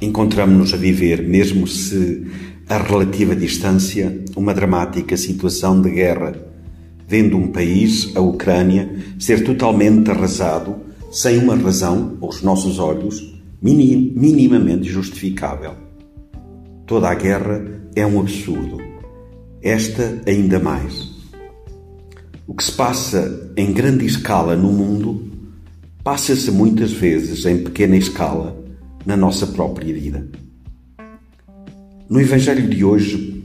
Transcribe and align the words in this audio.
Encontramos-nos 0.00 0.72
a 0.72 0.78
viver, 0.78 1.22
mesmo 1.22 1.66
se 1.66 2.26
a 2.66 2.78
relativa 2.78 3.36
distância, 3.36 4.24
uma 4.34 4.54
dramática 4.54 5.14
situação 5.16 5.82
de 5.82 5.90
guerra, 5.90 6.34
vendo 7.06 7.36
um 7.36 7.48
país, 7.48 8.10
a 8.16 8.20
Ucrânia, 8.20 8.90
ser 9.18 9.44
totalmente 9.44 10.10
arrasado 10.10 10.76
sem 11.10 11.38
uma 11.38 11.56
razão, 11.56 12.16
aos 12.22 12.40
nossos 12.40 12.78
olhos, 12.78 13.34
minimamente 13.60 14.88
justificável. 14.88 15.72
Toda 16.86 17.10
a 17.10 17.14
guerra 17.14 17.62
é 17.94 18.06
um 18.06 18.20
absurdo. 18.20 18.78
Esta 19.60 20.22
ainda 20.26 20.58
mais. 20.58 21.10
O 22.46 22.54
que 22.54 22.64
se 22.64 22.72
passa 22.72 23.52
em 23.56 23.72
grande 23.72 24.06
escala 24.06 24.56
no 24.56 24.72
mundo 24.72 25.28
passa-se 26.02 26.50
muitas 26.50 26.90
vezes 26.92 27.44
em 27.44 27.58
pequena 27.58 27.96
escala 27.96 28.56
na 29.04 29.16
nossa 29.16 29.46
própria 29.46 29.92
vida. 29.92 30.26
No 32.08 32.20
Evangelho 32.20 32.68
de 32.68 32.84
hoje, 32.84 33.42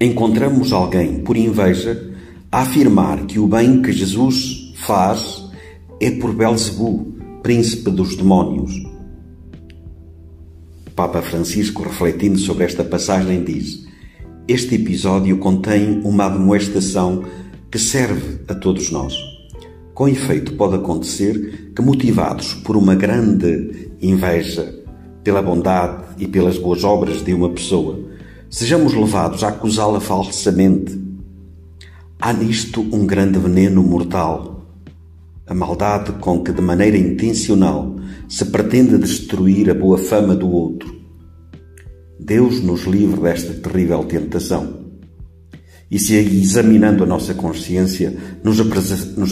encontramos 0.00 0.72
alguém, 0.72 1.20
por 1.20 1.36
inveja, 1.36 2.14
a 2.52 2.60
afirmar 2.60 3.26
que 3.26 3.38
o 3.38 3.46
bem 3.46 3.82
que 3.82 3.92
Jesus 3.92 4.74
faz 4.76 5.44
é 6.00 6.10
por 6.10 6.32
Belzebu, 6.34 7.14
príncipe 7.42 7.90
dos 7.90 8.16
demónios. 8.16 8.72
Papa 10.94 11.20
Francisco, 11.22 11.82
refletindo 11.82 12.38
sobre 12.38 12.64
esta 12.64 12.84
passagem, 12.84 13.44
diz: 13.44 13.86
Este 14.48 14.74
episódio 14.76 15.38
contém 15.38 16.00
uma 16.04 16.26
admoestação 16.26 17.24
que 17.70 17.78
serve 17.78 18.40
a 18.48 18.54
todos 18.54 18.90
nós. 18.90 19.14
Com 19.92 20.08
efeito, 20.08 20.54
pode 20.54 20.76
acontecer 20.76 21.72
que, 21.74 21.82
motivados 21.82 22.54
por 22.54 22.76
uma 22.76 22.94
grande 22.94 23.85
inveja 24.00 24.74
pela 25.22 25.42
bondade 25.42 26.04
e 26.18 26.28
pelas 26.28 26.56
boas 26.58 26.84
obras 26.84 27.24
de 27.24 27.34
uma 27.34 27.50
pessoa, 27.50 27.98
sejamos 28.48 28.94
levados 28.94 29.42
a 29.42 29.48
acusá-la 29.48 30.00
falsamente. 30.00 30.98
Há 32.20 32.32
nisto 32.32 32.80
um 32.80 33.06
grande 33.06 33.38
veneno 33.38 33.82
mortal. 33.82 34.64
A 35.46 35.54
maldade 35.54 36.12
com 36.12 36.42
que, 36.42 36.52
de 36.52 36.62
maneira 36.62 36.96
intencional, 36.96 37.96
se 38.28 38.44
pretende 38.46 38.98
destruir 38.98 39.70
a 39.70 39.74
boa 39.74 39.98
fama 39.98 40.34
do 40.34 40.50
outro. 40.50 40.94
Deus 42.18 42.60
nos 42.62 42.84
livre 42.84 43.20
desta 43.20 43.52
terrível 43.52 44.04
tentação. 44.04 44.86
E 45.90 45.98
se 45.98 46.14
examinando 46.14 47.04
a 47.04 47.06
nossa 47.06 47.34
consciência 47.34 48.16
nos 48.42 48.60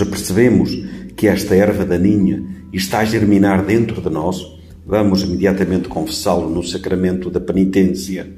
apercebemos 0.01 0.71
que 1.17 1.27
esta 1.27 1.55
erva 1.55 1.85
daninha 1.85 2.45
está 2.73 3.01
a 3.01 3.05
germinar 3.05 3.65
dentro 3.65 4.01
de 4.01 4.11
nós, 4.11 4.55
vamos 4.85 5.23
imediatamente 5.23 5.89
confessá-lo 5.89 6.49
no 6.49 6.63
sacramento 6.63 7.31
da 7.31 7.41
penitência, 7.41 8.31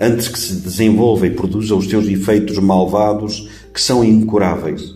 antes 0.00 0.28
que 0.28 0.38
se 0.38 0.56
desenvolva 0.56 1.26
e 1.26 1.30
produza 1.30 1.74
os 1.74 1.88
seus 1.88 2.06
efeitos 2.08 2.58
malvados 2.58 3.48
que 3.72 3.80
são 3.80 4.04
incuráveis. 4.04 4.94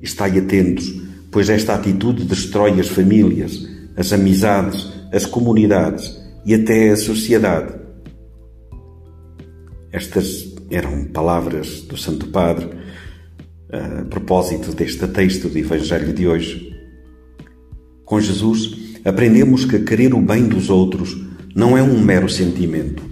Estai 0.00 0.38
atentos, 0.38 0.92
pois 1.30 1.48
esta 1.48 1.74
atitude 1.74 2.24
destrói 2.24 2.80
as 2.80 2.88
famílias, 2.88 3.68
as 3.96 4.12
amizades, 4.12 4.88
as 5.12 5.24
comunidades 5.24 6.20
e 6.44 6.54
até 6.54 6.90
a 6.90 6.96
sociedade. 6.96 7.74
Estas 9.92 10.52
eram 10.70 11.04
palavras 11.04 11.82
do 11.82 11.96
Santo 11.96 12.26
Padre 12.28 12.70
a 13.70 14.04
propósito 14.04 14.72
deste 14.72 15.06
texto 15.08 15.48
do 15.48 15.58
Evangelho 15.58 16.12
de 16.12 16.26
hoje. 16.26 16.76
Com 18.04 18.20
Jesus, 18.20 18.81
aprendemos 19.04 19.64
que 19.64 19.78
querer 19.80 20.14
o 20.14 20.20
bem 20.20 20.48
dos 20.48 20.70
outros 20.70 21.16
não 21.54 21.76
é 21.76 21.82
um 21.82 22.00
mero 22.00 22.28
sentimento, 22.28 23.02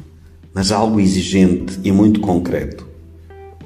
mas 0.55 0.73
algo 0.73 1.01
exigente 1.01 1.79
e 1.85 1.93
muito 1.93 2.21
concreto. 2.21 2.87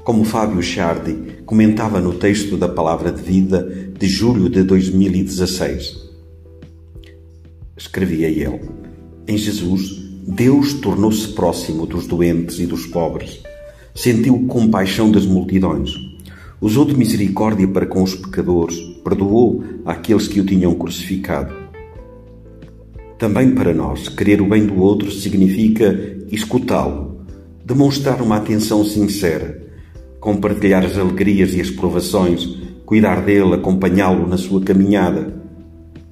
Como 0.03 0.23
Fábio 0.23 0.61
Chardi 0.61 1.15
comentava 1.45 1.99
no 1.99 2.13
texto 2.13 2.57
da 2.57 2.67
Palavra 2.67 3.11
de 3.11 3.21
Vida 3.21 3.91
de 3.97 4.07
julho 4.07 4.49
de 4.49 4.63
2016. 4.63 6.03
Escrevia 7.77 8.27
ele: 8.27 8.61
Em 9.27 9.37
Jesus, 9.37 10.03
Deus 10.27 10.73
tornou-se 10.73 11.29
próximo 11.29 11.85
dos 11.85 12.07
doentes 12.07 12.59
e 12.59 12.65
dos 12.65 12.85
pobres 12.85 13.41
sentiu 13.95 14.45
compaixão 14.45 15.09
das 15.09 15.25
multidões. 15.25 15.95
Usou 16.59 16.83
de 16.83 16.95
misericórdia 16.95 17.67
para 17.67 17.85
com 17.85 18.03
os 18.03 18.13
pecadores, 18.13 18.77
perdoou 19.03 19.63
aqueles 19.85 20.27
que 20.27 20.41
o 20.41 20.45
tinham 20.45 20.75
crucificado. 20.75 21.64
Também 23.17 23.51
para 23.51 23.73
nós, 23.73 24.09
querer 24.09 24.41
o 24.41 24.49
bem 24.49 24.65
do 24.65 24.77
outro 24.79 25.09
significa 25.09 26.17
escutá-lo, 26.29 27.21
demonstrar 27.63 28.21
uma 28.21 28.37
atenção 28.37 28.83
sincera, 28.83 29.63
compartilhar 30.19 30.83
as 30.83 30.97
alegrias 30.97 31.53
e 31.53 31.61
as 31.61 31.69
provações, 31.69 32.45
cuidar 32.85 33.21
dele, 33.21 33.53
acompanhá-lo 33.53 34.27
na 34.27 34.37
sua 34.37 34.61
caminhada. 34.61 35.33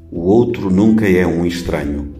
O 0.10 0.22
outro 0.22 0.70
nunca 0.70 1.06
é 1.08 1.28
um 1.28 1.46
estranho. 1.46 2.14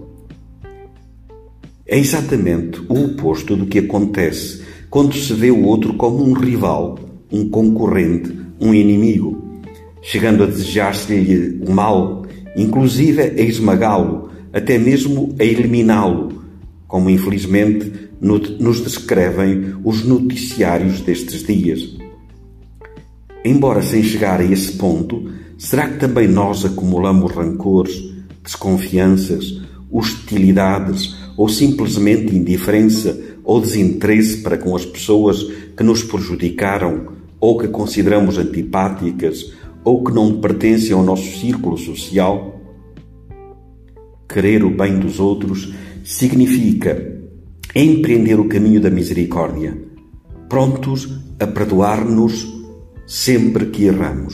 É 1.86 1.98
exatamente 1.98 2.82
o 2.90 3.06
oposto 3.06 3.56
do 3.56 3.66
que 3.66 3.80
acontece 3.80 4.64
quando 4.90 5.16
se 5.16 5.34
vê 5.34 5.50
o 5.50 5.64
outro 5.64 5.94
como 5.94 6.24
um 6.24 6.34
rival, 6.34 7.00
um 7.32 7.50
concorrente, 7.50 8.32
um 8.60 8.74
inimigo, 8.74 9.62
chegando 10.02 10.44
a 10.44 10.46
desejar-se-lhe 10.46 11.64
o 11.66 11.72
mal, 11.72 12.26
inclusive 12.56 13.22
a 13.22 13.42
esmagá-lo, 13.42 14.30
até 14.54 14.78
mesmo 14.78 15.36
a 15.40 15.44
eliminá-lo, 15.44 16.44
como 16.88 17.10
infelizmente 17.10 17.92
nos 18.22 18.82
descrevem 18.82 19.74
os 19.84 20.06
noticiários 20.06 21.02
destes 21.02 21.44
dias. 21.44 21.98
Embora 23.44 23.82
sem 23.82 24.02
chegar 24.04 24.40
a 24.40 24.46
esse 24.46 24.74
ponto, 24.74 25.30
será 25.58 25.90
que 25.90 26.00
também 26.00 26.28
nós 26.28 26.64
acumulamos 26.64 27.34
rancores, 27.34 28.14
desconfianças, 28.42 29.62
hostilidades 29.92 31.16
ou 31.36 31.50
simplesmente 31.50 32.36
indiferença 32.36 33.20
ou 33.44 33.60
desinteresse 33.60 34.38
para 34.38 34.58
com 34.58 34.76
as 34.76 34.86
pessoas 34.86 35.44
que 35.76 35.84
nos 35.84 36.04
prejudicaram 36.04 37.08
ou 37.40 37.58
que 37.58 37.68
consideramos 37.68 38.38
antipáticas 38.38 39.52
ou 39.84 40.04
que 40.04 40.14
não 40.14 40.40
pertencem 40.40 40.94
ao 40.94 41.04
nosso 41.04 41.38
círculo 41.40 41.78
social? 41.78 42.53
Querer 44.34 44.64
o 44.64 44.72
bem 44.72 44.98
dos 44.98 45.20
outros 45.20 45.72
significa 46.04 47.22
empreender 47.76 48.40
o 48.40 48.48
caminho 48.48 48.82
da 48.82 48.90
misericórdia, 48.90 49.78
prontos 50.50 51.08
a 51.40 51.46
perdoar-nos 51.46 52.52
sempre 53.06 53.68
que 53.68 53.84
erramos. 53.84 54.34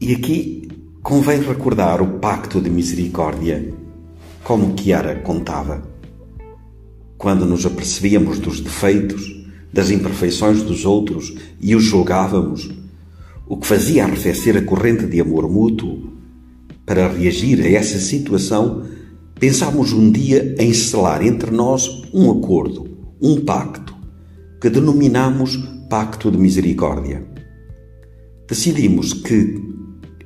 E 0.00 0.14
aqui 0.14 0.68
convém 1.02 1.40
recordar 1.40 2.00
o 2.00 2.20
pacto 2.20 2.60
de 2.60 2.70
misericórdia 2.70 3.74
como 4.44 4.78
Chiara 4.78 5.16
contava. 5.16 5.82
Quando 7.18 7.44
nos 7.44 7.66
apercebíamos 7.66 8.38
dos 8.38 8.60
defeitos, 8.60 9.44
das 9.72 9.90
imperfeições 9.90 10.62
dos 10.62 10.84
outros 10.84 11.34
e 11.60 11.74
os 11.74 11.82
julgávamos, 11.82 12.85
o 13.48 13.56
que 13.56 13.66
fazia 13.66 14.04
arrefecer 14.04 14.56
a 14.56 14.62
corrente 14.62 15.06
de 15.06 15.20
amor 15.20 15.48
mútuo, 15.48 16.12
para 16.84 17.08
reagir 17.08 17.60
a 17.60 17.68
essa 17.68 17.98
situação, 17.98 18.84
pensámos 19.38 19.92
um 19.92 20.10
dia 20.10 20.54
em 20.58 20.72
selar 20.72 21.24
entre 21.24 21.50
nós 21.50 22.02
um 22.12 22.30
acordo, 22.30 22.88
um 23.20 23.40
pacto, 23.44 23.94
que 24.60 24.70
denominamos 24.70 25.56
Pacto 25.88 26.30
de 26.30 26.38
Misericórdia. 26.38 27.24
Decidimos 28.48 29.12
que, 29.12 29.62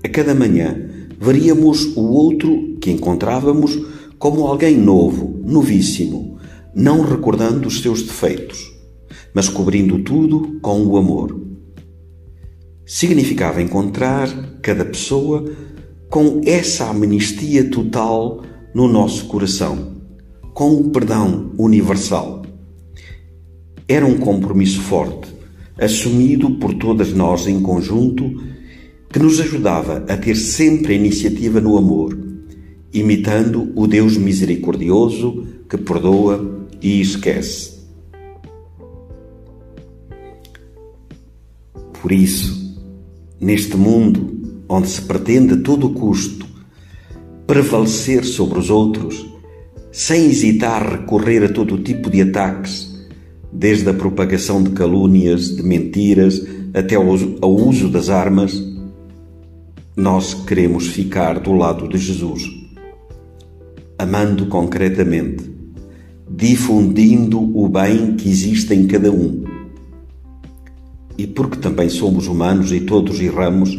a 0.02 0.08
cada 0.08 0.34
manhã, 0.34 0.78
veríamos 1.18 1.94
o 1.96 2.02
outro 2.02 2.78
que 2.80 2.90
encontrávamos 2.90 3.78
como 4.18 4.46
alguém 4.46 4.76
novo, 4.76 5.40
novíssimo, 5.44 6.38
não 6.74 7.02
recordando 7.02 7.68
os 7.68 7.80
seus 7.80 8.02
defeitos, 8.02 8.72
mas 9.34 9.48
cobrindo 9.48 9.98
tudo 9.98 10.58
com 10.60 10.82
o 10.86 10.96
amor. 10.96 11.49
Significava 12.92 13.62
encontrar 13.62 14.28
cada 14.60 14.84
pessoa 14.84 15.44
com 16.08 16.40
essa 16.44 16.90
amnistia 16.90 17.70
total 17.70 18.42
no 18.74 18.88
nosso 18.88 19.26
coração, 19.26 19.94
com 20.52 20.74
o 20.74 20.90
perdão 20.90 21.52
universal. 21.56 22.42
Era 23.86 24.04
um 24.04 24.18
compromisso 24.18 24.80
forte, 24.80 25.32
assumido 25.78 26.50
por 26.56 26.74
todas 26.74 27.12
nós 27.12 27.46
em 27.46 27.60
conjunto, 27.60 28.42
que 29.08 29.20
nos 29.20 29.38
ajudava 29.38 30.04
a 30.08 30.16
ter 30.16 30.34
sempre 30.34 30.94
a 30.94 30.96
iniciativa 30.96 31.60
no 31.60 31.76
amor 31.76 32.30
imitando 32.92 33.72
o 33.76 33.86
Deus 33.86 34.16
misericordioso 34.16 35.46
que 35.68 35.78
perdoa 35.78 36.66
e 36.82 37.00
esquece. 37.00 37.78
Por 42.02 42.10
isso, 42.10 42.69
neste 43.40 43.76
mundo 43.76 44.62
onde 44.68 44.88
se 44.88 45.02
pretende 45.02 45.54
a 45.54 45.62
todo 45.62 45.90
custo 45.90 46.46
prevalecer 47.50 48.24
sobre 48.24 48.60
os 48.60 48.70
outros, 48.70 49.26
sem 49.90 50.26
hesitar 50.26 50.88
recorrer 50.88 51.42
a 51.42 51.48
todo 51.48 51.78
tipo 51.78 52.08
de 52.08 52.22
ataques, 52.22 52.94
desde 53.52 53.90
a 53.90 53.92
propagação 53.92 54.62
de 54.62 54.70
calúnias, 54.70 55.56
de 55.56 55.62
mentiras, 55.64 56.46
até 56.72 56.94
ao 56.94 57.56
uso 57.56 57.88
das 57.88 58.08
armas, 58.08 58.62
nós 59.96 60.32
queremos 60.32 60.86
ficar 60.86 61.40
do 61.40 61.52
lado 61.52 61.88
de 61.88 61.98
Jesus, 61.98 62.44
amando 63.98 64.46
concretamente, 64.46 65.50
difundindo 66.30 67.40
o 67.58 67.68
bem 67.68 68.14
que 68.14 68.28
existe 68.28 68.72
em 68.74 68.86
cada 68.86 69.10
um. 69.10 69.42
E 71.20 71.26
porque 71.26 71.58
também 71.58 71.90
somos 71.90 72.26
humanos 72.26 72.72
e 72.72 72.80
todos 72.80 73.20
erramos, 73.20 73.78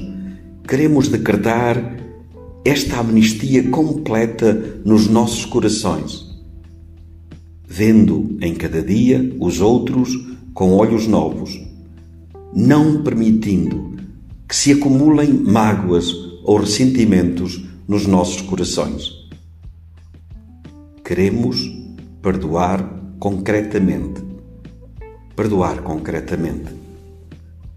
queremos 0.68 1.08
decretar 1.08 1.98
esta 2.64 3.00
amnistia 3.00 3.68
completa 3.72 4.80
nos 4.86 5.08
nossos 5.08 5.44
corações, 5.46 6.40
vendo 7.68 8.38
em 8.42 8.54
cada 8.54 8.84
dia 8.84 9.36
os 9.40 9.60
outros 9.60 10.16
com 10.54 10.74
olhos 10.74 11.08
novos, 11.08 11.60
não 12.54 13.02
permitindo 13.02 13.96
que 14.48 14.56
se 14.56 14.74
acumulem 14.74 15.34
mágoas 15.34 16.14
ou 16.44 16.60
ressentimentos 16.60 17.66
nos 17.88 18.06
nossos 18.06 18.44
corações. 18.44 19.14
Queremos 21.04 21.58
perdoar 22.22 22.88
concretamente. 23.18 24.22
Perdoar 25.36 25.82
concretamente. 25.82 26.81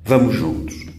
Vamos 0.06 0.36
juntos. 0.36 0.93